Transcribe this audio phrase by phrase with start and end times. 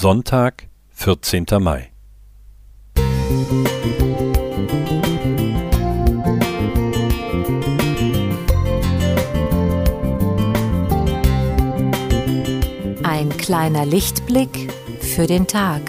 [0.00, 1.44] Sonntag, 14.
[1.58, 1.90] Mai.
[13.02, 15.82] Ein kleiner Lichtblick für den Tag.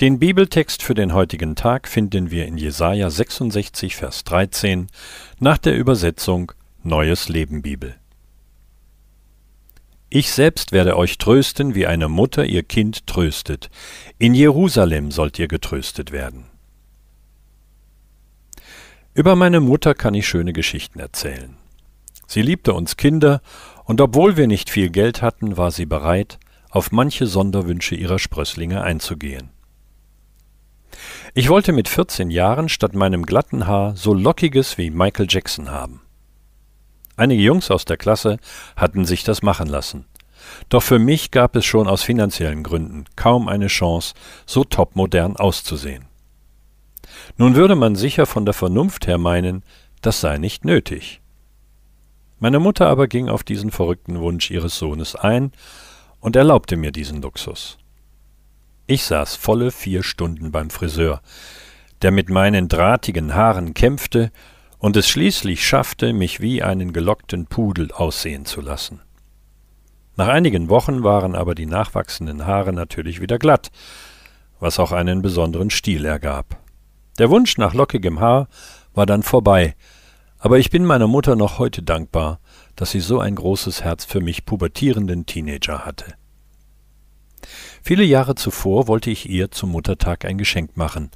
[0.00, 4.88] Den Bibeltext für den heutigen Tag finden wir in Jesaja 66, Vers 13
[5.38, 6.50] nach der Übersetzung
[6.82, 7.94] Neues Leben Bibel.
[10.10, 13.70] Ich selbst werde euch trösten, wie eine Mutter ihr Kind tröstet.
[14.18, 16.46] In Jerusalem sollt ihr getröstet werden.
[19.14, 21.56] Über meine Mutter kann ich schöne Geschichten erzählen.
[22.26, 23.42] Sie liebte uns Kinder,
[23.84, 28.82] und obwohl wir nicht viel Geld hatten, war sie bereit, auf manche Sonderwünsche ihrer Sprösslinge
[28.82, 29.53] einzugehen.
[31.36, 36.00] Ich wollte mit 14 Jahren statt meinem glatten Haar so lockiges wie Michael Jackson haben.
[37.16, 38.38] Einige Jungs aus der Klasse
[38.76, 40.06] hatten sich das machen lassen.
[40.68, 44.14] Doch für mich gab es schon aus finanziellen Gründen kaum eine Chance,
[44.46, 46.04] so topmodern auszusehen.
[47.36, 49.64] Nun würde man sicher von der Vernunft her meinen,
[50.02, 51.20] das sei nicht nötig.
[52.38, 55.50] Meine Mutter aber ging auf diesen verrückten Wunsch ihres Sohnes ein
[56.20, 57.78] und erlaubte mir diesen Luxus.
[58.86, 61.22] Ich saß volle vier Stunden beim Friseur,
[62.02, 64.30] der mit meinen drahtigen Haaren kämpfte
[64.78, 69.00] und es schließlich schaffte, mich wie einen gelockten Pudel aussehen zu lassen.
[70.16, 73.70] Nach einigen Wochen waren aber die nachwachsenden Haare natürlich wieder glatt,
[74.60, 76.58] was auch einen besonderen Stil ergab.
[77.18, 78.48] Der Wunsch nach lockigem Haar
[78.92, 79.76] war dann vorbei,
[80.38, 82.38] aber ich bin meiner Mutter noch heute dankbar,
[82.76, 86.16] dass sie so ein großes Herz für mich pubertierenden Teenager hatte.
[87.82, 91.10] Viele Jahre zuvor wollte ich ihr zum Muttertag ein Geschenk machen,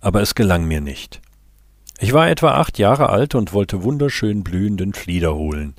[0.00, 1.20] aber es gelang mir nicht.
[1.98, 5.74] Ich war etwa acht Jahre alt und wollte wunderschön blühenden Flieder holen,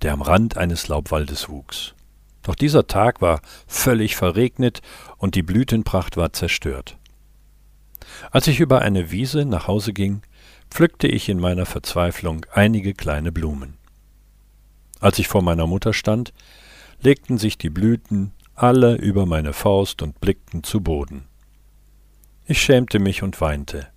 [0.00, 1.94] der am Rand eines Laubwaldes wuchs.
[2.42, 4.80] Doch dieser Tag war völlig verregnet
[5.18, 6.96] und die Blütenpracht war zerstört.
[8.30, 10.22] Als ich über eine Wiese nach Hause ging,
[10.70, 13.76] pflückte ich in meiner Verzweiflung einige kleine Blumen.
[15.00, 16.32] Als ich vor meiner Mutter stand,
[17.02, 21.28] legten sich die Blüten alle über meine Faust und blickten zu Boden.
[22.46, 23.88] Ich schämte mich und weinte.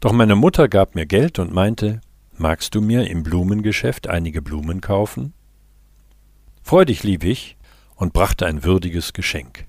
[0.00, 2.00] Doch meine Mutter gab mir Geld und meinte,
[2.36, 5.34] magst du mir im Blumengeschäft einige Blumen kaufen?
[6.62, 7.56] Freudig lieb ich
[7.94, 9.66] und brachte ein würdiges Geschenk.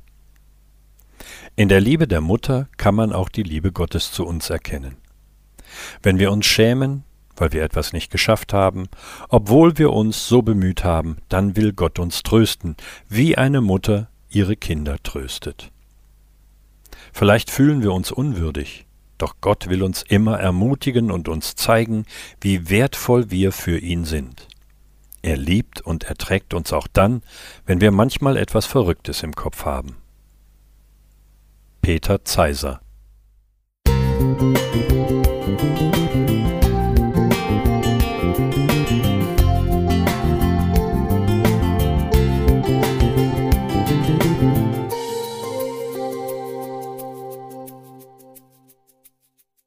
[1.55, 4.97] In der Liebe der Mutter kann man auch die Liebe Gottes zu uns erkennen.
[6.01, 7.03] Wenn wir uns schämen,
[7.39, 8.87] weil wir etwas nicht geschafft haben,
[9.29, 12.75] obwohl wir uns so bemüht haben, dann will Gott uns trösten,
[13.07, 15.71] wie eine Mutter ihre Kinder tröstet.
[17.13, 18.85] Vielleicht fühlen wir uns unwürdig,
[19.17, 22.05] doch Gott will uns immer ermutigen und uns zeigen,
[22.41, 24.47] wie wertvoll wir für ihn sind.
[25.21, 27.21] Er liebt und erträgt uns auch dann,
[27.65, 29.97] wenn wir manchmal etwas Verrücktes im Kopf haben.
[31.81, 32.81] Peter Zeiser